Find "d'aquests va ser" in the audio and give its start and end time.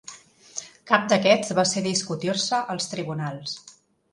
1.11-1.85